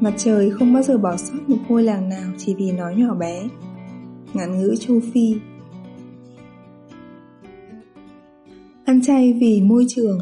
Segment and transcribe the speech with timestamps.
[0.00, 3.14] Mặt trời không bao giờ bỏ sót một ngôi làng nào chỉ vì nó nhỏ
[3.14, 3.48] bé.
[4.34, 5.34] Ngạn ngữ châu Phi
[8.84, 10.18] Ăn chay vì môi trường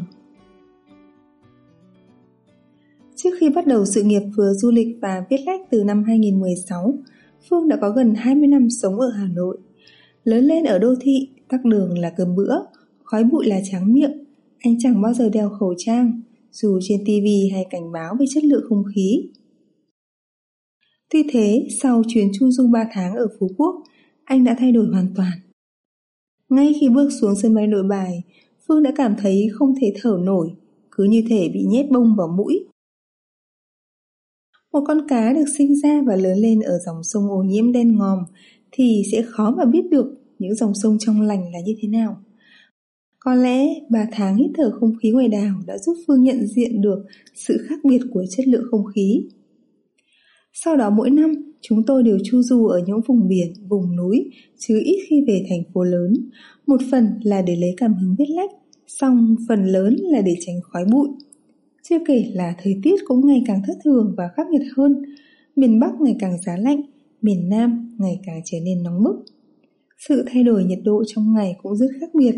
[3.15, 6.93] Trước khi bắt đầu sự nghiệp vừa du lịch và viết lách từ năm 2016,
[7.49, 9.57] Phương đã có gần 20 năm sống ở Hà Nội.
[10.23, 12.55] Lớn lên ở đô thị, tắc đường là cơm bữa,
[13.03, 14.23] khói bụi là tráng miệng,
[14.59, 18.43] anh chẳng bao giờ đeo khẩu trang, dù trên TV hay cảnh báo về chất
[18.43, 19.23] lượng không khí.
[21.09, 23.83] Tuy thế, sau chuyến chu du 3 tháng ở Phú Quốc,
[24.23, 25.31] anh đã thay đổi hoàn toàn.
[26.49, 28.23] Ngay khi bước xuống sân bay nội bài,
[28.67, 30.49] Phương đã cảm thấy không thể thở nổi,
[30.91, 32.65] cứ như thể bị nhét bông vào mũi.
[34.73, 37.97] Một con cá được sinh ra và lớn lên ở dòng sông ô nhiễm đen
[37.97, 38.19] ngòm
[38.71, 42.17] thì sẽ khó mà biết được những dòng sông trong lành là như thế nào.
[43.19, 46.81] Có lẽ 3 tháng hít thở không khí ngoài đảo đã giúp Phương nhận diện
[46.81, 47.05] được
[47.35, 49.27] sự khác biệt của chất lượng không khí.
[50.63, 54.31] Sau đó mỗi năm, chúng tôi đều chu du ở những vùng biển, vùng núi,
[54.57, 56.13] chứ ít khi về thành phố lớn.
[56.67, 58.49] Một phần là để lấy cảm hứng viết lách,
[58.87, 61.09] song phần lớn là để tránh khói bụi.
[61.83, 65.01] Chưa kể là thời tiết cũng ngày càng thất thường và khắc nghiệt hơn.
[65.55, 66.81] Miền Bắc ngày càng giá lạnh,
[67.21, 69.15] miền Nam ngày càng trở nên nóng bức.
[70.07, 72.35] Sự thay đổi nhiệt độ trong ngày cũng rất khác biệt.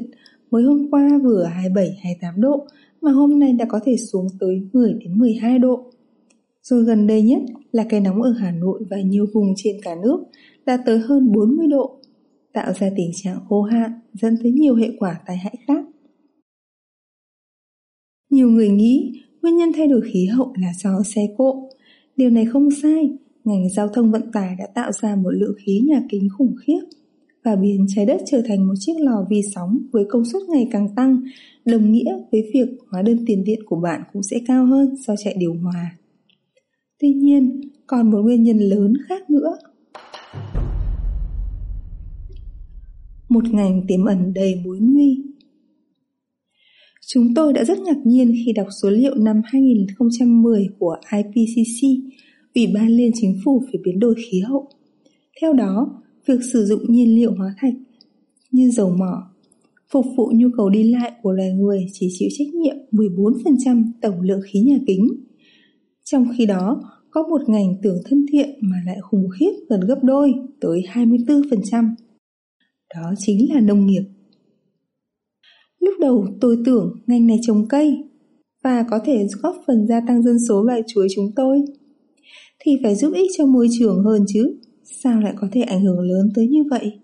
[0.52, 2.67] Mới hôm qua vừa 27-28 độ,
[3.02, 5.92] mà hôm nay đã có thể xuống tới 10 đến 12 độ.
[6.64, 9.95] Rồi gần đây nhất là cái nóng ở Hà Nội và nhiều vùng trên cả
[10.03, 10.23] nước
[10.66, 12.00] đã tới hơn 40 độ,
[12.53, 15.86] tạo ra tình trạng khô hạn dẫn tới nhiều hệ quả tai hại khác.
[18.30, 21.70] Nhiều người nghĩ nguyên nhân thay đổi khí hậu là do xe cộ.
[22.16, 23.09] Điều này không sai,
[23.44, 26.80] ngành giao thông vận tải đã tạo ra một lượng khí nhà kính khủng khiếp
[27.44, 30.67] và biến trái đất trở thành một chiếc lò vi sóng với công suất ngày
[30.72, 31.22] càng tăng,
[31.66, 35.16] đồng nghĩa với việc hóa đơn tiền điện của bạn cũng sẽ cao hơn do
[35.16, 35.98] chạy điều hòa.
[37.00, 39.58] Tuy nhiên, còn một nguyên nhân lớn khác nữa.
[43.30, 45.23] Một ngành tiềm ẩn đầy mối nguy.
[47.08, 51.88] Chúng tôi đã rất ngạc nhiên khi đọc số liệu năm 2010 của IPCC,
[52.55, 54.67] Ủy ban Liên Chính phủ về biến đổi khí hậu.
[55.42, 57.73] Theo đó, việc sử dụng nhiên liệu hóa thạch
[58.52, 59.30] như dầu mỏ
[59.92, 64.21] phục vụ nhu cầu đi lại của loài người chỉ chịu trách nhiệm 14% tổng
[64.21, 65.08] lượng khí nhà kính.
[66.11, 66.81] Trong khi đó,
[67.11, 71.95] có một ngành tưởng thân thiện mà lại khủng khiếp gần gấp đôi tới 24%.
[72.95, 74.03] Đó chính là nông nghiệp.
[75.80, 77.97] Lúc đầu tôi tưởng ngành này trồng cây
[78.64, 81.61] và có thể góp phần gia tăng dân số loài chuối chúng tôi.
[82.59, 84.59] Thì phải giúp ích cho môi trường hơn chứ,
[85.03, 86.99] sao lại có thể ảnh hưởng lớn tới như vậy?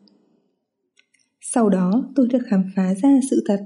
[1.42, 3.60] Sau đó tôi được khám phá ra sự thật.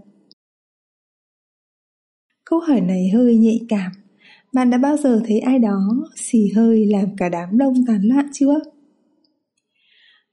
[2.46, 3.92] Câu hỏi này hơi nhạy cảm
[4.54, 8.26] bạn đã bao giờ thấy ai đó xì hơi làm cả đám đông tán loạn
[8.34, 8.60] chưa?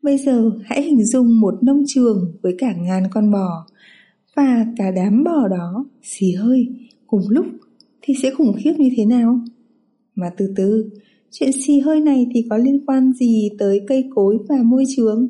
[0.02, 3.66] Bây giờ hãy hình dung một nông trường với cả ngàn con bò
[4.36, 6.68] và cả đám bò đó xì hơi
[7.06, 7.46] cùng lúc
[8.02, 9.40] thì sẽ khủng khiếp như thế nào?
[10.14, 10.90] Mà từ từ,
[11.30, 15.28] chuyện xì hơi này thì có liên quan gì tới cây cối và môi trường?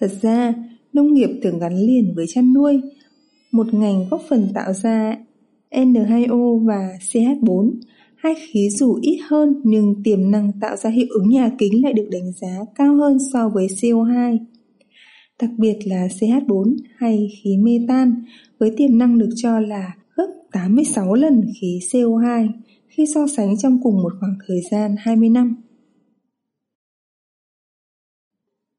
[0.00, 0.54] Thật ra,
[0.92, 2.80] nông nghiệp thường gắn liền với chăn nuôi,
[3.52, 5.16] một ngành góp phần tạo ra
[5.72, 7.74] N2O và CH4,
[8.16, 11.92] hai khí dù ít hơn nhưng tiềm năng tạo ra hiệu ứng nhà kính lại
[11.92, 14.38] được đánh giá cao hơn so với CO2.
[15.42, 18.24] Đặc biệt là CH4 hay khí metan
[18.58, 22.48] với tiềm năng được cho là gấp 86 lần khí CO2
[22.88, 25.56] khi so sánh trong cùng một khoảng thời gian 20 năm.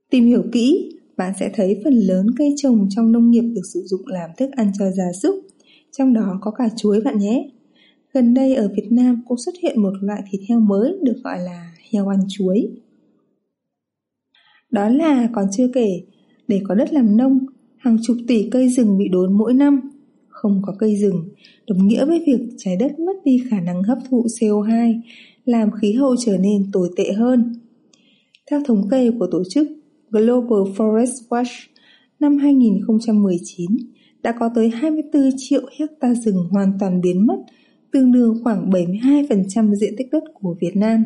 [0.09, 3.83] Tìm hiểu kỹ, bạn sẽ thấy phần lớn cây trồng trong nông nghiệp được sử
[3.85, 5.35] dụng làm thức ăn cho gia súc
[5.97, 7.49] trong đó có cả chuối bạn nhé.
[8.13, 11.39] Gần đây ở Việt Nam cũng xuất hiện một loại thịt heo mới được gọi
[11.39, 12.67] là heo ăn chuối.
[14.71, 16.01] Đó là còn chưa kể,
[16.47, 17.39] để có đất làm nông,
[17.77, 19.79] hàng chục tỷ cây rừng bị đốn mỗi năm.
[20.29, 21.29] Không có cây rừng,
[21.67, 25.01] đồng nghĩa với việc trái đất mất đi khả năng hấp thụ CO2,
[25.45, 27.53] làm khí hậu trở nên tồi tệ hơn.
[28.51, 29.67] Theo thống kê của tổ chức
[30.09, 31.67] Global Forest Watch,
[32.19, 33.69] năm 2019,
[34.23, 37.37] đã có tới 24 triệu hecta rừng hoàn toàn biến mất,
[37.91, 41.05] tương đương khoảng 72% diện tích đất của Việt Nam.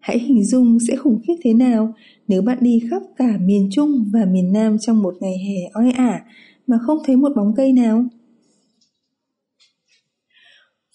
[0.00, 1.94] Hãy hình dung sẽ khủng khiếp thế nào
[2.28, 5.90] nếu bạn đi khắp cả miền Trung và miền Nam trong một ngày hè oi
[5.90, 6.24] ả
[6.66, 8.04] mà không thấy một bóng cây nào.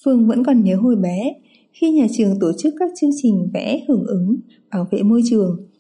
[0.05, 1.33] Phương vẫn còn nhớ hồi bé,
[1.73, 4.35] khi nhà trường tổ chức các chương trình vẽ hưởng ứng,
[4.71, 5.70] bảo vệ môi trường,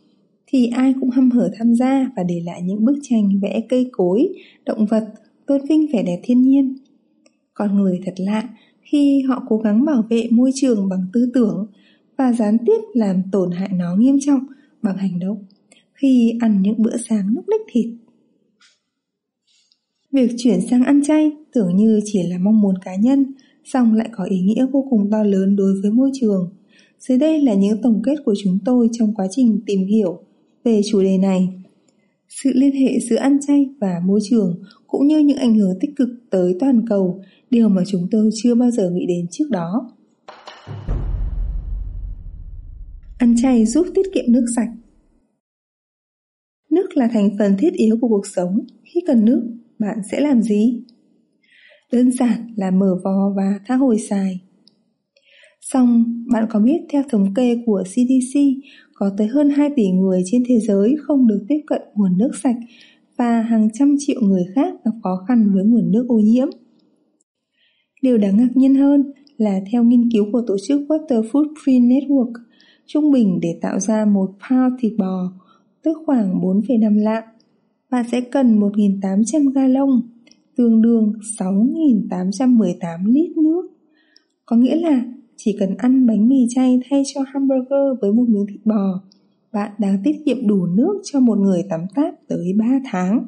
[0.51, 3.89] thì ai cũng hăm hở tham gia và để lại những bức tranh vẽ cây
[3.91, 4.29] cối,
[4.65, 5.07] động vật,
[5.45, 6.75] tôn vinh vẻ đẹp thiên nhiên.
[7.53, 8.49] Con người thật lạ
[8.81, 11.67] khi họ cố gắng bảo vệ môi trường bằng tư tưởng
[12.17, 14.39] và gián tiếp làm tổn hại nó nghiêm trọng
[14.81, 15.45] bằng hành động
[15.93, 17.85] khi ăn những bữa sáng lúc đích thịt.
[20.11, 23.33] Việc chuyển sang ăn chay tưởng như chỉ là mong muốn cá nhân,
[23.63, 26.49] song lại có ý nghĩa vô cùng to lớn đối với môi trường.
[26.99, 30.19] Dưới đây là những tổng kết của chúng tôi trong quá trình tìm hiểu
[30.63, 31.49] về chủ đề này.
[32.29, 35.91] Sự liên hệ giữa ăn chay và môi trường cũng như những ảnh hưởng tích
[35.95, 39.91] cực tới toàn cầu, điều mà chúng tôi chưa bao giờ nghĩ đến trước đó.
[43.17, 44.69] Ăn chay giúp tiết kiệm nước sạch
[46.71, 48.59] Nước là thành phần thiết yếu của cuộc sống.
[48.83, 49.41] Khi cần nước,
[49.79, 50.83] bạn sẽ làm gì?
[51.91, 54.39] Đơn giản là mở vò và tha hồi xài.
[55.61, 58.39] Xong, bạn có biết theo thống kê của CDC,
[59.01, 62.31] có tới hơn 2 tỷ người trên thế giới không được tiếp cận nguồn nước
[62.43, 62.55] sạch
[63.17, 66.47] và hàng trăm triệu người khác gặp khó khăn với nguồn nước ô nhiễm.
[68.01, 72.33] Điều đáng ngạc nhiên hơn là theo nghiên cứu của tổ chức Water Footprint Network,
[72.85, 75.33] trung bình để tạo ra một pound thịt bò,
[75.83, 77.23] tức khoảng 4,5 lạng,
[77.89, 80.01] bạn sẽ cần 1.800 gallon,
[80.55, 83.69] tương đương 6.818 lít nước.
[84.45, 85.03] Có nghĩa là
[85.43, 89.01] chỉ cần ăn bánh mì chay thay cho hamburger với một miếng thịt bò,
[89.53, 93.27] bạn đang tiết kiệm đủ nước cho một người tắm táp tới 3 tháng.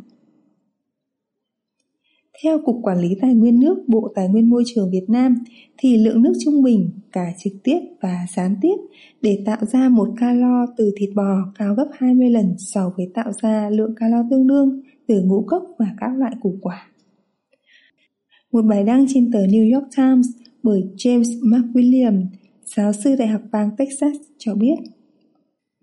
[2.43, 5.43] Theo Cục Quản lý Tài nguyên nước Bộ Tài nguyên Môi trường Việt Nam
[5.77, 8.75] thì lượng nước trung bình cả trực tiếp và gián tiếp
[9.21, 13.31] để tạo ra một calo từ thịt bò cao gấp 20 lần so với tạo
[13.41, 16.87] ra lượng calo tương đương từ ngũ cốc và các loại củ quả.
[18.51, 20.27] Một bài đăng trên tờ New York Times
[20.63, 22.25] bởi James McWilliam,
[22.65, 24.75] giáo sư Đại học bang Texas cho biết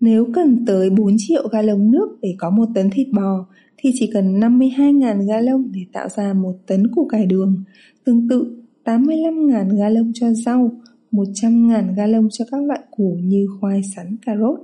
[0.01, 3.45] nếu cần tới 4 triệu ga lông nước để có một tấn thịt bò
[3.77, 7.63] thì chỉ cần 52.000 lông để tạo ra một tấn củ cải đường,
[8.05, 10.71] tương tự 85.000 lông cho rau,
[11.11, 14.59] 100.000 lông cho các loại củ như khoai sắn, cà rốt.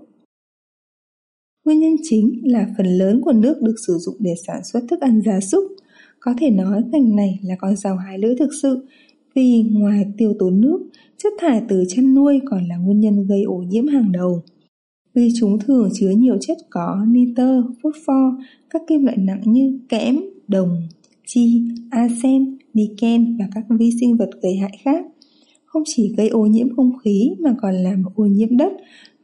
[1.65, 5.01] Nguyên nhân chính là phần lớn của nước được sử dụng để sản xuất thức
[5.01, 5.63] ăn gia súc.
[6.19, 8.87] Có thể nói ngành này là con rào hai lưỡi thực sự
[9.37, 10.79] vì ngoài tiêu tốn nước,
[11.17, 14.43] chất thải từ chăn nuôi còn là nguyên nhân gây ô nhiễm hàng đầu
[15.13, 18.33] vì chúng thường chứa nhiều chất có nitơ, phosphor,
[18.69, 20.87] các kim loại nặng như kẽm, đồng,
[21.25, 25.05] chi, arsen, niken và các vi sinh vật gây hại khác.
[25.65, 28.71] Không chỉ gây ô nhiễm không khí mà còn làm ô nhiễm đất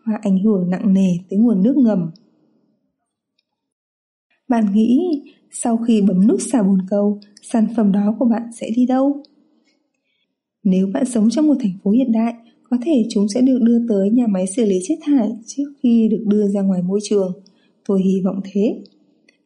[0.05, 2.11] và ảnh hưởng nặng nề tới nguồn nước ngầm.
[4.47, 5.21] Bạn nghĩ
[5.51, 9.23] sau khi bấm nút xả bồn cầu, sản phẩm đó của bạn sẽ đi đâu?
[10.63, 12.33] Nếu bạn sống trong một thành phố hiện đại,
[12.69, 16.07] có thể chúng sẽ được đưa tới nhà máy xử lý chất thải trước khi
[16.11, 17.31] được đưa ra ngoài môi trường.
[17.85, 18.83] Tôi hy vọng thế.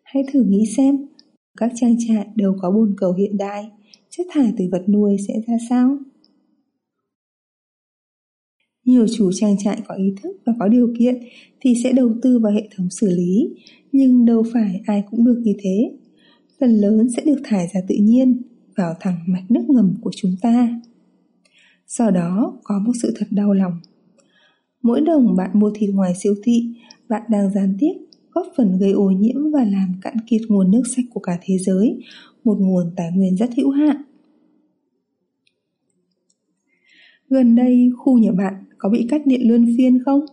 [0.04, 1.08] Hãy thử nghĩ xem,
[1.58, 3.66] các trang trại đều có bồn cầu hiện đại,
[4.10, 5.98] chất thải từ vật nuôi sẽ ra sao?
[8.86, 11.20] Nhiều chủ trang trại có ý thức và có điều kiện
[11.60, 13.50] thì sẽ đầu tư vào hệ thống xử lý,
[13.92, 15.92] nhưng đâu phải ai cũng được như thế.
[16.60, 18.42] Phần lớn sẽ được thải ra tự nhiên
[18.76, 20.82] vào thẳng mạch nước ngầm của chúng ta.
[21.88, 23.80] Do đó có một sự thật đau lòng
[24.82, 26.76] Mỗi đồng bạn mua thịt ngoài siêu thị
[27.10, 27.94] Bạn đang gián tiếp
[28.32, 31.58] góp phần gây ô nhiễm và làm cạn kiệt nguồn nước sạch của cả thế
[31.58, 32.00] giới
[32.44, 34.02] Một nguồn tài nguyên rất hữu hạn
[37.30, 40.26] Gần đây khu nhà bạn có bị cắt điện luân phiên không?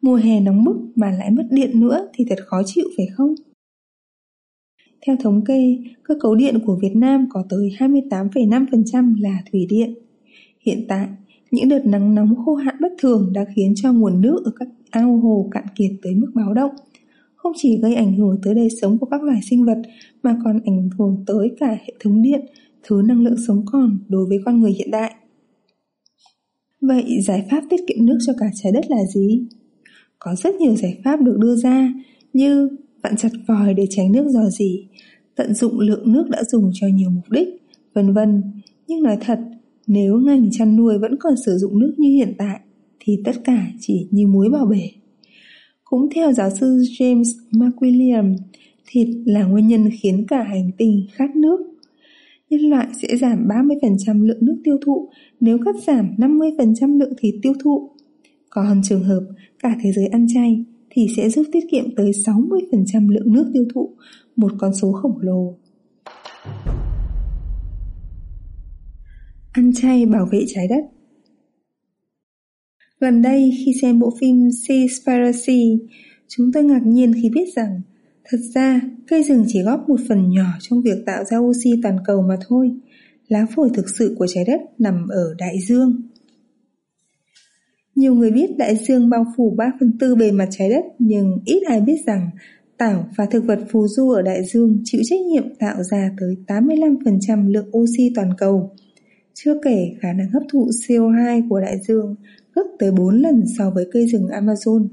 [0.00, 3.34] Mùa hè nóng bức mà lại mất điện nữa thì thật khó chịu phải không?
[5.06, 9.94] Theo thống kê, cơ cấu điện của Việt Nam có tới 28,5% là thủy điện.
[10.66, 11.08] Hiện tại,
[11.50, 14.68] những đợt nắng nóng khô hạn bất thường đã khiến cho nguồn nước ở các
[14.90, 16.70] ao hồ cạn kiệt tới mức báo động.
[17.34, 19.82] Không chỉ gây ảnh hưởng tới đời sống của các loài sinh vật
[20.22, 22.40] mà còn ảnh hưởng tới cả hệ thống điện,
[22.82, 25.14] thứ năng lượng sống còn đối với con người hiện đại.
[26.80, 29.46] Vậy giải pháp tiết kiệm nước cho cả trái đất là gì?
[30.18, 31.92] Có rất nhiều giải pháp được đưa ra
[32.32, 32.68] như
[33.02, 34.88] vặn chặt vòi để tránh nước dò dỉ,
[35.36, 37.48] tận dụng lượng nước đã dùng cho nhiều mục đích,
[37.94, 38.42] vân vân.
[38.86, 39.38] Nhưng nói thật,
[39.86, 42.60] nếu ngành chăn nuôi vẫn còn sử dụng nước như hiện tại
[43.00, 44.90] thì tất cả chỉ như muối vào bể.
[45.84, 48.36] Cũng theo giáo sư James McWilliam,
[48.86, 51.60] thịt là nguyên nhân khiến cả hành tinh khát nước.
[52.50, 55.08] Nhân loại sẽ giảm 30% lượng nước tiêu thụ
[55.40, 57.90] nếu cắt giảm 50% lượng thịt tiêu thụ.
[58.50, 59.22] Còn trường hợp
[59.58, 63.64] cả thế giới ăn chay thì sẽ giúp tiết kiệm tới 60% lượng nước tiêu
[63.74, 63.90] thụ,
[64.36, 65.54] một con số khổng lồ.
[69.52, 70.84] Ăn chay bảo vệ trái đất
[73.00, 75.78] Gần đây khi xem bộ phim Seaspiracy,
[76.28, 77.80] chúng tôi ngạc nhiên khi biết rằng
[78.24, 81.96] thật ra cây rừng chỉ góp một phần nhỏ trong việc tạo ra oxy toàn
[82.04, 82.70] cầu mà thôi.
[83.28, 86.02] lá phổi thực sự của trái đất nằm ở đại dương.
[87.94, 91.38] Nhiều người biết đại dương bao phủ 3 phần tư bề mặt trái đất nhưng
[91.44, 92.30] ít ai biết rằng
[92.78, 96.36] tảo và thực vật phù du ở đại dương chịu trách nhiệm tạo ra tới
[96.46, 98.76] 85% lượng oxy toàn cầu.
[99.34, 102.14] Chưa kể khả năng hấp thụ CO2 của đại dương
[102.54, 104.88] gấp tới 4 lần so với cây rừng Amazon.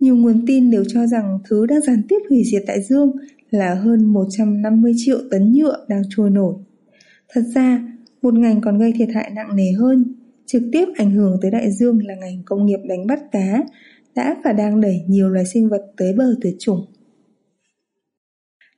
[0.00, 3.12] Nhiều nguồn tin đều cho rằng thứ đang gián tiếp hủy diệt đại dương
[3.50, 6.54] là hơn 150 triệu tấn nhựa đang trôi nổi.
[7.28, 10.14] Thật ra, một ngành còn gây thiệt hại nặng nề hơn,
[10.46, 13.64] trực tiếp ảnh hưởng tới đại dương là ngành công nghiệp đánh bắt cá,
[14.14, 16.86] đã và đang đẩy nhiều loài sinh vật tới bờ tuyệt chủng.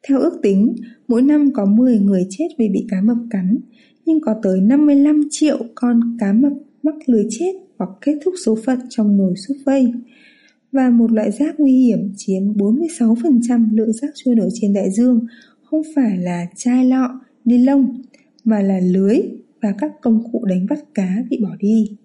[0.09, 0.75] Theo ước tính,
[1.09, 3.59] mỗi năm có 10 người chết vì bị cá mập cắn,
[4.05, 8.59] nhưng có tới 55 triệu con cá mập mắc lưới chết hoặc kết thúc số
[8.65, 9.93] phận trong nồi súp vây
[10.73, 15.27] và một loại rác nguy hiểm chiếm 46% lượng rác trôi nổi trên đại dương
[15.63, 18.03] không phải là chai lọ, ni lông
[18.45, 19.17] mà là lưới
[19.63, 21.97] và các công cụ đánh bắt cá bị bỏ đi.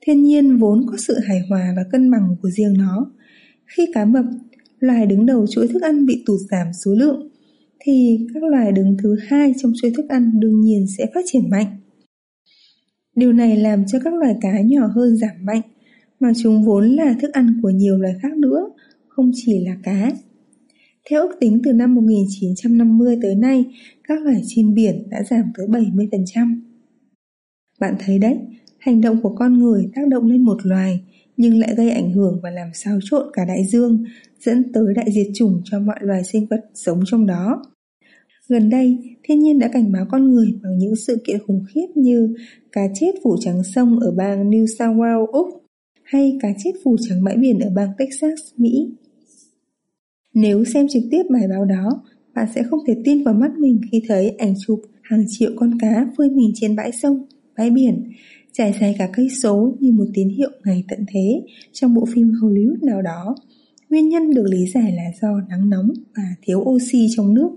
[0.00, 3.12] Thiên nhiên vốn có sự hài hòa và cân bằng của riêng nó.
[3.66, 4.24] Khi cá mập,
[4.82, 7.28] loài đứng đầu chuỗi thức ăn bị tụt giảm số lượng,
[7.80, 11.50] thì các loài đứng thứ hai trong chuỗi thức ăn đương nhiên sẽ phát triển
[11.50, 11.66] mạnh.
[13.16, 15.62] Điều này làm cho các loài cá nhỏ hơn giảm mạnh
[16.20, 18.70] mà chúng vốn là thức ăn của nhiều loài khác nữa,
[19.08, 20.12] không chỉ là cá.
[21.10, 23.64] Theo ước tính từ năm 1950 tới nay,
[24.08, 26.60] các loài chim biển đã giảm tới 70%.
[27.80, 28.38] Bạn thấy đấy,
[28.78, 31.00] hành động của con người tác động lên một loài
[31.36, 34.04] nhưng lại gây ảnh hưởng và làm xáo trộn cả đại dương,
[34.44, 37.62] dẫn tới đại diệt chủng cho mọi loài sinh vật sống trong đó.
[38.48, 41.86] Gần đây, thiên nhiên đã cảnh báo con người bằng những sự kiện khủng khiếp
[41.94, 42.34] như
[42.72, 45.46] cá chết phủ trắng sông ở bang New South Wales, Úc
[46.02, 48.88] hay cá chết phủ trắng bãi biển ở bang Texas, Mỹ.
[50.34, 52.02] Nếu xem trực tiếp bài báo đó,
[52.34, 55.78] bạn sẽ không thể tin vào mắt mình khi thấy ảnh chụp hàng triệu con
[55.80, 58.10] cá phơi mình trên bãi sông, bãi biển,
[58.52, 62.32] trải dài cả cây số như một tín hiệu ngày tận thế trong bộ phim
[62.32, 63.36] Hollywood nào đó.
[63.92, 67.50] Nguyên nhân được lý giải là do nắng nóng và thiếu oxy trong nước.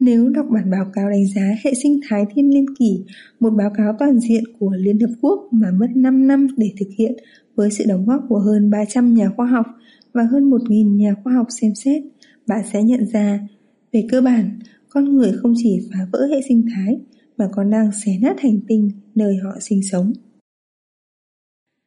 [0.00, 3.04] Nếu đọc bản báo cáo đánh giá hệ sinh thái thiên niên kỷ,
[3.40, 6.88] một báo cáo toàn diện của Liên Hợp Quốc mà mất 5 năm để thực
[6.98, 7.12] hiện
[7.54, 9.66] với sự đóng góp của hơn 300 nhà khoa học
[10.12, 12.02] và hơn 1.000 nhà khoa học xem xét,
[12.46, 13.48] bạn sẽ nhận ra,
[13.92, 17.00] về cơ bản, con người không chỉ phá vỡ hệ sinh thái
[17.38, 20.12] mà còn đang xé nát hành tinh nơi họ sinh sống.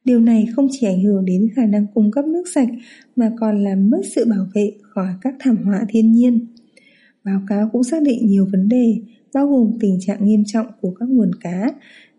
[0.06, 2.68] Điều này không chỉ ảnh hưởng đến khả năng cung cấp nước sạch
[3.16, 6.46] mà còn làm mất sự bảo vệ khỏi các thảm họa thiên nhiên.
[7.24, 8.96] Báo cáo cũng xác định nhiều vấn đề,
[9.34, 11.72] bao gồm tình trạng nghiêm trọng của các nguồn cá,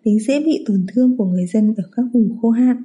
[0.03, 2.83] tính dễ bị tổn thương của người dân ở các vùng khô hạn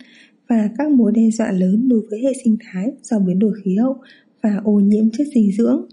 [0.49, 3.77] và các mối đe dọa lớn đối với hệ sinh thái do biến đổi khí
[3.77, 3.97] hậu
[4.43, 5.87] và ô nhiễm chất dinh dưỡng.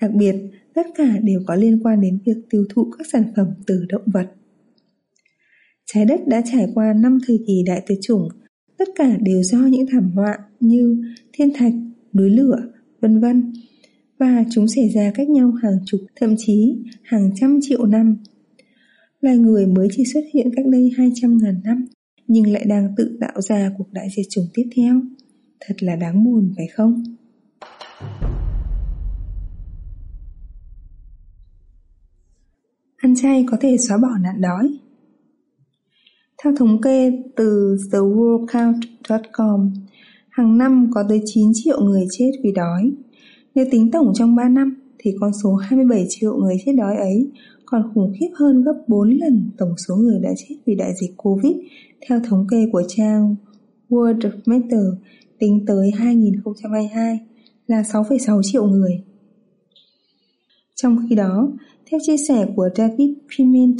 [0.00, 0.34] Đặc biệt,
[0.74, 4.04] tất cả đều có liên quan đến việc tiêu thụ các sản phẩm từ động
[4.06, 4.26] vật.
[5.92, 8.28] Trái đất đã trải qua 5 thời kỳ đại tuyệt chủng,
[8.78, 11.72] tất cả đều do những thảm họa như thiên thạch,
[12.12, 12.56] núi lửa,
[13.00, 13.52] vân vân
[14.18, 18.16] và chúng xảy ra cách nhau hàng chục, thậm chí hàng trăm triệu năm.
[19.20, 21.86] Loài người mới chỉ xuất hiện cách đây 200.000 năm,
[22.26, 25.00] nhưng lại đang tự tạo ra cuộc đại diệt chủng tiếp theo.
[25.60, 27.04] Thật là đáng buồn phải không?
[32.96, 34.78] Ăn chay có thể xóa bỏ nạn đói.
[36.42, 39.72] Theo thống kê từ theworldcount.com,
[40.30, 42.92] hàng năm có tới 9 triệu người chết vì đói,
[43.54, 47.30] nếu tính tổng trong 3 năm thì con số 27 triệu người chết đói ấy
[47.64, 51.16] còn khủng khiếp hơn gấp 4 lần tổng số người đã chết vì đại dịch
[51.16, 51.52] Covid
[52.08, 53.36] theo thống kê của trang
[53.90, 54.84] World Matter
[55.38, 57.20] tính tới 2022
[57.66, 59.02] là 6,6 triệu người.
[60.74, 61.52] Trong khi đó,
[61.90, 63.76] theo chia sẻ của David Piment,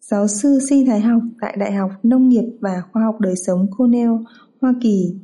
[0.00, 3.66] giáo sư sinh thái học tại Đại học Nông nghiệp và Khoa học Đời sống
[3.76, 4.12] Cornell,
[4.60, 5.14] Hoa Kỳ,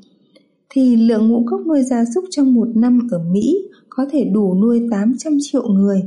[0.70, 4.54] thì lượng ngũ cốc nuôi gia súc trong một năm ở Mỹ có thể đủ
[4.54, 6.02] nuôi 800 triệu người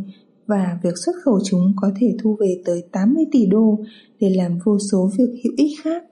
[0.48, 3.80] và việc xuất khẩu chúng có thể thu về tới 80 tỷ đô
[4.20, 6.04] để làm vô số việc hữu ích khác.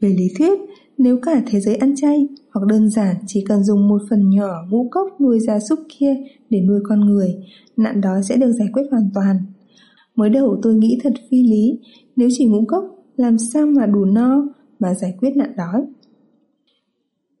[0.00, 0.58] Về lý thuyết,
[0.98, 4.66] nếu cả thế giới ăn chay hoặc đơn giản chỉ cần dùng một phần nhỏ
[4.70, 6.16] ngũ cốc nuôi gia súc kia
[6.50, 7.34] để nuôi con người,
[7.76, 9.36] nạn đói sẽ được giải quyết hoàn toàn.
[10.18, 11.78] Mới đầu tôi nghĩ thật phi lý,
[12.16, 12.84] nếu chỉ ngũ cốc
[13.16, 14.48] làm sao mà đủ no
[14.78, 15.86] mà giải quyết nạn đói.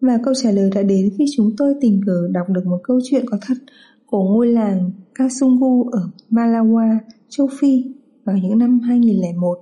[0.00, 3.00] Và câu trả lời đã đến khi chúng tôi tình cờ đọc được một câu
[3.04, 3.54] chuyện có thật
[4.06, 7.84] của ngôi làng Kasungu ở Malawa, châu Phi
[8.24, 9.58] vào những năm 2001.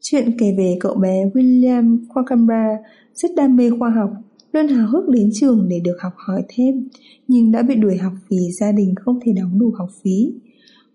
[0.00, 2.78] Chuyện kể về cậu bé William Quacambra
[3.14, 4.10] rất đam mê khoa học
[4.52, 6.88] luôn hào hức đến trường để được học hỏi thêm,
[7.28, 10.32] nhưng đã bị đuổi học vì gia đình không thể đóng đủ học phí.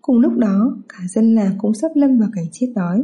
[0.06, 3.02] Cùng lúc đó, cả dân làng cũng sắp lâm vào cảnh chết đói.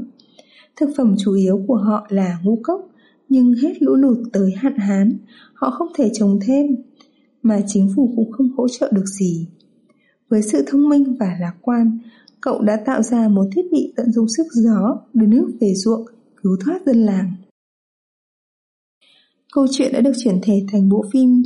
[0.77, 2.91] Thực phẩm chủ yếu của họ là ngũ cốc,
[3.29, 5.19] nhưng hết lũ lụt tới hạn hán,
[5.55, 6.67] họ không thể trồng thêm,
[7.43, 9.49] mà chính phủ cũng không hỗ trợ được gì.
[10.29, 11.99] Với sự thông minh và lạc quan,
[12.41, 16.07] cậu đã tạo ra một thiết bị tận dụng sức gió đưa nước về ruộng,
[16.43, 17.33] cứu thoát dân làng.
[19.53, 21.43] Câu chuyện đã được chuyển thể thành bộ phim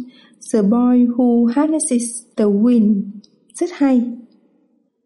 [0.52, 3.02] The Boy Who Harnesses the Wind
[3.54, 4.23] rất hay.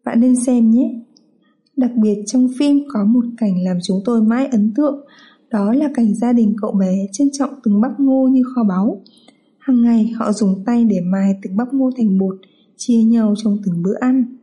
[0.05, 0.99] Bạn nên xem nhé.
[1.77, 5.05] Đặc biệt trong phim có một cảnh làm chúng tôi mãi ấn tượng,
[5.49, 9.01] đó là cảnh gia đình cậu bé trân trọng từng bắp ngô như kho báu.
[9.59, 12.35] Hàng ngày họ dùng tay để mài từng bắp ngô thành bột,
[12.77, 14.37] chia nhau trong từng bữa ăn.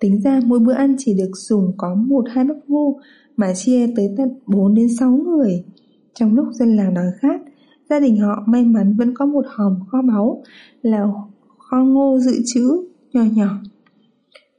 [0.00, 3.00] Tính ra mỗi bữa ăn chỉ được dùng có một hai bắp ngô
[3.36, 5.64] mà chia tới tận 4 đến 6 người.
[6.14, 7.40] Trong lúc dân làng đói khát,
[7.90, 10.42] gia đình họ may mắn vẫn có một hòm kho báu
[10.82, 11.06] là
[11.58, 13.60] kho ngô dự trữ nhỏ nhỏ.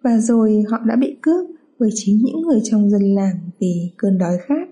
[0.05, 1.45] Và rồi họ đã bị cướp
[1.79, 4.67] bởi chính những người trong dân làng vì cơn đói khát.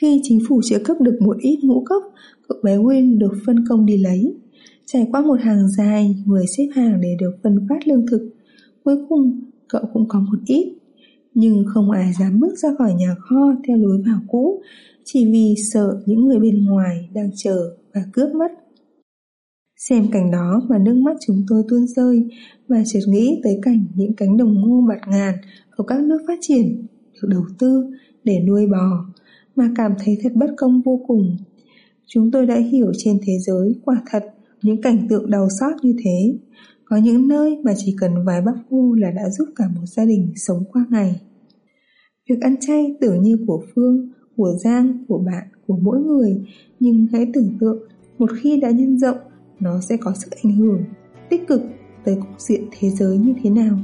[0.00, 2.02] Khi chính phủ trợ cấp được một ít ngũ cốc,
[2.48, 4.34] cậu bé Win được phân công đi lấy.
[4.86, 8.30] Trải qua một hàng dài, người xếp hàng để được phân phát lương thực.
[8.84, 10.78] Cuối cùng, cậu cũng có một ít.
[11.34, 14.62] Nhưng không ai dám bước ra khỏi nhà kho theo lối vào cũ,
[15.04, 18.52] chỉ vì sợ những người bên ngoài đang chờ và cướp mất.
[19.78, 22.28] Xem cảnh đó mà nước mắt chúng tôi tuôn rơi
[22.68, 25.34] và chợt nghĩ tới cảnh những cánh đồng ngô bạt ngàn
[25.70, 27.90] ở các nước phát triển được đầu tư
[28.24, 29.06] để nuôi bò
[29.56, 31.36] mà cảm thấy thật bất công vô cùng.
[32.06, 34.24] Chúng tôi đã hiểu trên thế giới quả thật
[34.62, 36.38] những cảnh tượng đau xót như thế.
[36.84, 40.04] Có những nơi mà chỉ cần vài bắp ngô là đã giúp cả một gia
[40.04, 41.20] đình sống qua ngày.
[42.30, 46.40] Việc ăn chay tưởng như của Phương, của Giang, của bạn, của mỗi người,
[46.80, 47.78] nhưng hãy tưởng tượng
[48.18, 49.18] một khi đã nhân rộng,
[49.60, 50.84] nó sẽ có sức ảnh hưởng
[51.28, 51.62] tích cực
[52.04, 53.78] tới cục diện thế giới như thế nào.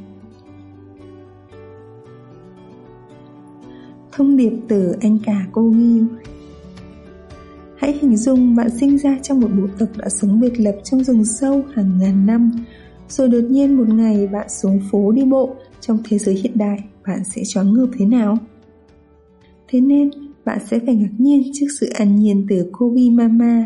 [4.13, 6.07] Thông điệp từ anh cả cô Nghiêu
[7.77, 11.05] Hãy hình dung bạn sinh ra trong một bộ tộc đã sống biệt lập trong
[11.05, 12.51] rừng sâu hàng ngàn năm,
[13.09, 16.79] Rồi đột nhiên một ngày bạn xuống phố đi bộ trong thế giới hiện đại,
[17.07, 18.39] Bạn sẽ choáng ngợp thế nào?
[19.69, 20.11] Thế nên,
[20.45, 23.65] bạn sẽ phải ngạc nhiên trước sự an nhiên từ Kobe Mama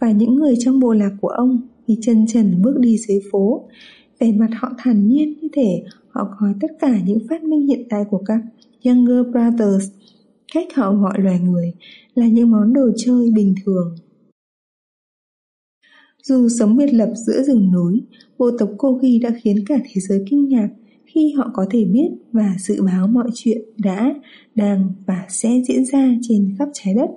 [0.00, 3.68] và những người trong bộ lạc của ông khi chân trần bước đi dưới phố.
[4.20, 7.82] Vẻ mặt họ thản nhiên như thể họ coi tất cả những phát minh hiện
[7.90, 8.40] tại của các
[8.84, 9.90] Younger Brothers,
[10.54, 11.72] cách họ gọi loài người
[12.14, 13.96] là những món đồ chơi bình thường.
[16.22, 18.02] Dù sống biệt lập giữa rừng núi,
[18.38, 20.68] bộ tộc Kogi đã khiến cả thế giới kinh ngạc
[21.04, 24.14] khi họ có thể biết và dự báo mọi chuyện đã,
[24.54, 27.10] đang và sẽ diễn ra trên khắp trái đất.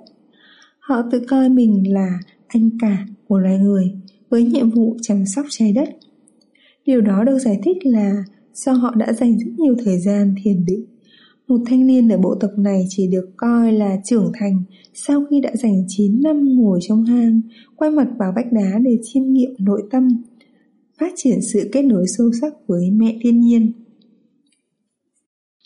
[0.78, 2.18] Họ tự coi mình là
[2.54, 3.92] anh cả của loài người
[4.28, 5.88] với nhiệm vụ chăm sóc trái đất.
[6.86, 10.64] Điều đó được giải thích là do họ đã dành rất nhiều thời gian thiền
[10.64, 10.86] định
[11.50, 14.62] một thanh niên ở bộ tộc này chỉ được coi là trưởng thành
[14.94, 17.40] sau khi đã dành 9 năm ngồi trong hang,
[17.76, 20.08] quay mặt vào vách đá để chiêm nghiệm nội tâm,
[20.98, 23.72] phát triển sự kết nối sâu sắc với mẹ thiên nhiên.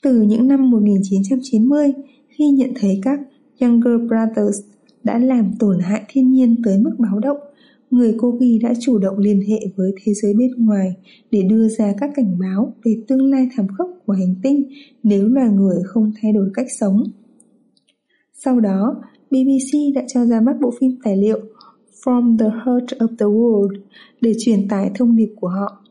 [0.02, 1.92] Từ những năm 1990,
[2.28, 3.20] khi nhận thấy các
[3.60, 4.60] Younger Brothers
[5.04, 7.36] đã làm tổn hại thiên nhiên tới mức báo động,
[7.90, 10.94] người cô ghi đã chủ động liên hệ với thế giới bên ngoài
[11.30, 14.68] để đưa ra các cảnh báo về tương lai thảm khốc của hành tinh
[15.02, 17.04] nếu loài người không thay đổi cách sống.
[18.34, 21.38] Sau đó, BBC đã cho ra mắt bộ phim tài liệu
[22.04, 23.74] From the Heart of the World
[24.20, 25.84] để truyền tải thông điệp của họ.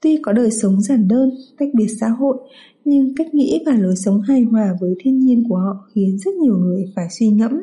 [0.00, 2.36] Tuy có đời sống giản đơn, tách biệt xã hội,
[2.84, 6.34] nhưng cách nghĩ và lối sống hài hòa với thiên nhiên của họ khiến rất
[6.34, 7.60] nhiều người phải suy ngẫm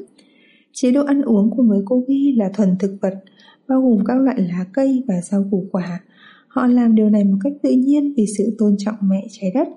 [0.73, 3.13] Chế độ ăn uống của người cô ghi là thuần thực vật,
[3.67, 6.01] bao gồm các loại lá cây và rau củ quả.
[6.47, 9.67] Họ làm điều này một cách tự nhiên vì sự tôn trọng mẹ trái đất.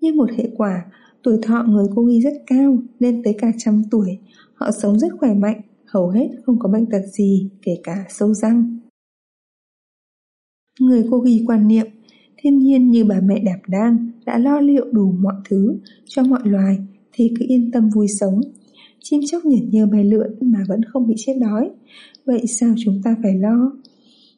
[0.00, 0.84] Như một hệ quả,
[1.22, 4.18] tuổi thọ người cô ghi rất cao, lên tới cả trăm tuổi.
[4.54, 8.34] Họ sống rất khỏe mạnh, hầu hết không có bệnh tật gì, kể cả sâu
[8.34, 8.78] răng.
[10.80, 11.86] Người cô ghi quan niệm,
[12.36, 16.40] thiên nhiên như bà mẹ đạp đang đã lo liệu đủ mọi thứ cho mọi
[16.44, 16.78] loài
[17.12, 18.40] thì cứ yên tâm vui sống
[19.04, 21.70] chim chóc nhật nhơ bay lượn mà vẫn không bị chết đói.
[22.24, 23.72] Vậy sao chúng ta phải lo?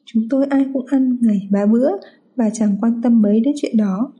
[0.05, 1.89] Chúng tôi ai cũng ăn ngày ba bữa
[2.35, 4.13] và chẳng quan tâm mấy đến chuyện đó.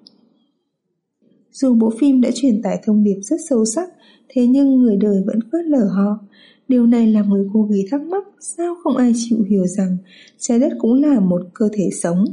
[1.52, 3.90] Dù bộ phim đã truyền tải thông điệp rất sâu sắc,
[4.30, 6.20] thế nhưng người đời vẫn phớt lờ họ.
[6.68, 9.98] Điều này làm người cô ghi thắc mắc sao không ai chịu hiểu rằng
[10.38, 12.26] trái đất cũng là một cơ thể sống.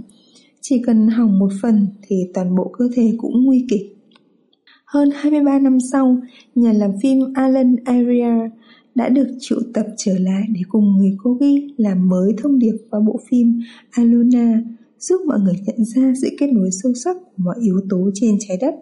[0.60, 3.93] Chỉ cần hỏng một phần thì toàn bộ cơ thể cũng nguy kịch.
[4.94, 6.18] Hơn 23 năm sau,
[6.54, 8.50] nhà làm phim Alan Arria
[8.94, 12.76] đã được triệu tập trở lại để cùng người cô ghi làm mới thông điệp
[12.90, 14.62] vào bộ phim Aluna,
[14.98, 18.36] giúp mọi người nhận ra sự kết nối sâu sắc của mọi yếu tố trên
[18.48, 18.74] trái đất.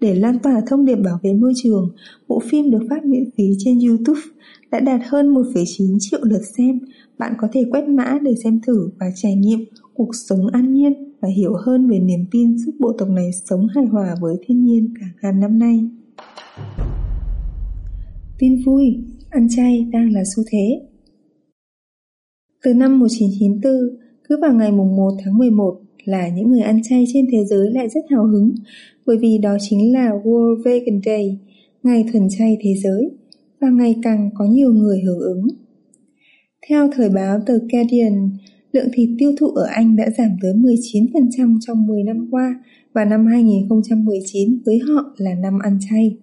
[0.00, 1.90] Để lan tỏa thông điệp bảo vệ môi trường,
[2.28, 4.20] bộ phim được phát miễn phí trên YouTube
[4.70, 6.80] đã đạt hơn 1,9 triệu lượt xem.
[7.18, 10.92] Bạn có thể quét mã để xem thử và trải nghiệm cuộc sống an nhiên
[11.20, 14.64] và hiểu hơn về niềm tin giúp bộ tộc này sống hài hòa với thiên
[14.64, 15.88] nhiên cả ngàn năm nay.
[18.38, 18.98] Tin vui,
[19.30, 20.80] ăn chay đang là xu thế.
[22.62, 23.72] Từ năm 1994,
[24.28, 27.70] cứ vào ngày mùng 1 tháng 11 là những người ăn chay trên thế giới
[27.70, 28.54] lại rất hào hứng
[29.10, 31.38] bởi vì đó chính là World Vegan Day,
[31.82, 33.10] ngày thuần chay thế giới
[33.60, 35.46] và ngày càng có nhiều người hưởng ứng.
[36.68, 38.30] Theo thời báo The Guardian,
[38.72, 43.04] lượng thịt tiêu thụ ở Anh đã giảm tới 19% trong 10 năm qua và
[43.04, 46.16] năm 2019 với họ là năm ăn chay.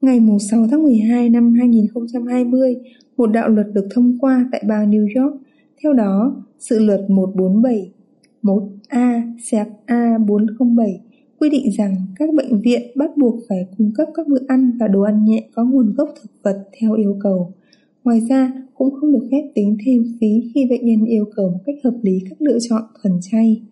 [0.00, 2.76] Ngày 6 tháng 12 năm 2020,
[3.16, 5.42] một đạo luật được thông qua tại bang New York.
[5.82, 7.92] Theo đó, sự luật 147
[8.42, 10.98] 1A xẹp A407
[11.38, 14.88] quy định rằng các bệnh viện bắt buộc phải cung cấp các bữa ăn và
[14.88, 17.52] đồ ăn nhẹ có nguồn gốc thực vật theo yêu cầu.
[18.04, 21.58] Ngoài ra, cũng không được phép tính thêm phí khi bệnh nhân yêu cầu một
[21.66, 23.62] cách hợp lý các lựa chọn thuần chay.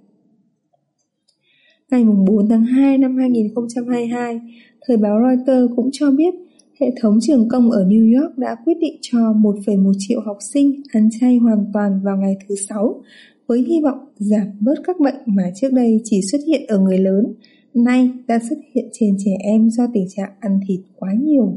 [1.90, 4.40] Ngày 4 tháng 2 năm 2022,
[4.86, 6.34] thời báo Reuters cũng cho biết
[6.80, 10.82] hệ thống trường công ở New York đã quyết định cho 1,1 triệu học sinh
[10.92, 13.02] ăn chay hoàn toàn vào ngày thứ Sáu
[13.50, 16.98] với hy vọng giảm bớt các bệnh mà trước đây chỉ xuất hiện ở người
[16.98, 17.34] lớn,
[17.74, 21.54] nay đã xuất hiện trên trẻ em do tình trạng ăn thịt quá nhiều.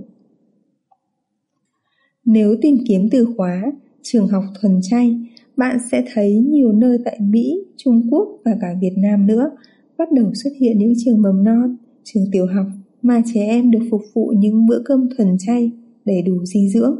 [2.25, 5.19] Nếu tìm kiếm từ khóa trường học thuần chay,
[5.57, 9.51] bạn sẽ thấy nhiều nơi tại Mỹ, Trung Quốc và cả Việt Nam nữa
[9.97, 12.65] bắt đầu xuất hiện những trường mầm non, trường tiểu học
[13.01, 15.71] mà trẻ em được phục vụ những bữa cơm thuần chay
[16.05, 16.99] đầy đủ dinh dưỡng.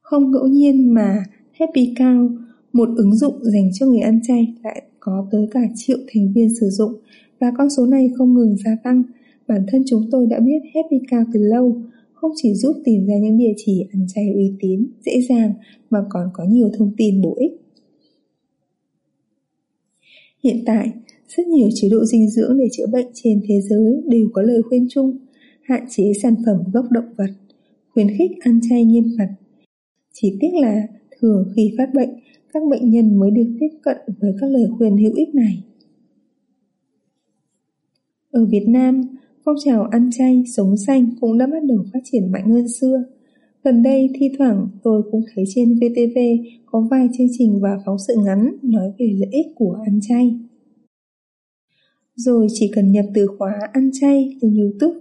[0.00, 2.47] Không ngẫu nhiên mà Happy Cow,
[2.78, 6.54] một ứng dụng dành cho người ăn chay lại có tới cả triệu thành viên
[6.60, 6.92] sử dụng
[7.40, 9.02] và con số này không ngừng gia tăng.
[9.48, 11.82] Bản thân chúng tôi đã biết Happy Cow từ lâu,
[12.14, 15.52] không chỉ giúp tìm ra những địa chỉ ăn chay uy tín, dễ dàng
[15.90, 17.52] mà còn có nhiều thông tin bổ ích.
[20.44, 20.90] Hiện tại,
[21.28, 24.62] rất nhiều chế độ dinh dưỡng để chữa bệnh trên thế giới đều có lời
[24.62, 25.18] khuyên chung
[25.62, 27.30] hạn chế sản phẩm gốc động vật,
[27.94, 29.28] khuyến khích ăn chay nghiêm ngặt.
[30.12, 30.86] Chỉ tiếc là
[31.20, 32.10] thường khi phát bệnh,
[32.52, 35.64] các bệnh nhân mới được tiếp cận với các lời khuyên hữu ích này.
[38.30, 39.02] Ở Việt Nam,
[39.44, 43.04] phong trào ăn chay, sống xanh cũng đã bắt đầu phát triển mạnh hơn xưa.
[43.64, 46.18] Gần đây thi thoảng tôi cũng thấy trên VTV
[46.66, 50.38] có vài chương trình và phóng sự ngắn nói về lợi ích của ăn chay.
[52.16, 55.00] Rồi chỉ cần nhập từ khóa ăn chay trên YouTube,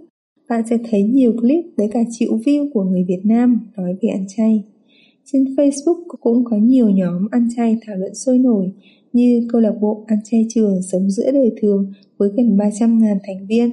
[0.49, 4.09] bạn sẽ thấy nhiều clip với cả triệu view của người Việt Nam nói về
[4.09, 4.63] ăn chay.
[5.31, 8.71] Trên Facebook cũng có nhiều nhóm ăn chay thảo luận sôi nổi
[9.13, 13.47] như câu lạc bộ ăn chay trường sống giữa đời thường với gần 300.000 thành
[13.47, 13.69] viên,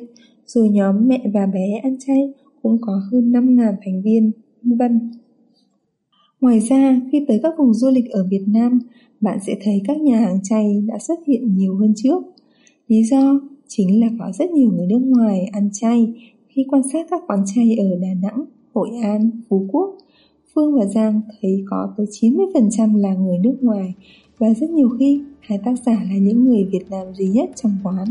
[0.46, 4.30] rồi nhóm mẹ và bé ăn chay cũng có hơn 5.000 thành viên,
[4.62, 5.10] vân
[6.40, 8.80] Ngoài ra, khi tới các vùng du lịch ở Việt Nam,
[9.20, 12.22] bạn sẽ thấy các nhà hàng chay đã xuất hiện nhiều hơn trước.
[12.88, 16.14] Lý do chính là có rất nhiều người nước ngoài ăn chay
[16.48, 19.98] khi quan sát các quán chay ở Đà Nẵng, Hội An, Phú Quốc.
[20.54, 23.94] Phương và Giang thấy có tới 90% là người nước ngoài
[24.38, 27.76] và rất nhiều khi hai tác giả là những người Việt Nam duy nhất trong
[27.82, 28.06] quán.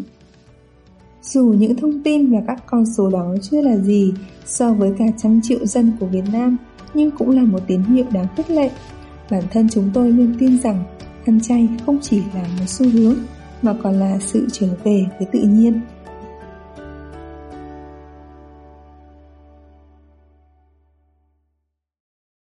[1.22, 4.14] Dù những thông tin và các con số đó chưa là gì
[4.46, 6.58] so với cả trăm triệu dân của Việt Nam,
[6.94, 8.72] nhưng cũng là một tín hiệu đáng khích lệ.
[9.32, 10.84] Bản thân chúng tôi luôn tin rằng
[11.26, 13.16] ăn chay không chỉ là một xu hướng
[13.62, 15.82] mà còn là sự trở về với tự nhiên